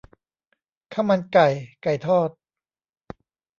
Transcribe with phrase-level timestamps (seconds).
[0.93, 1.47] ข้าวมันไก่
[1.83, 2.29] ไก่ทอด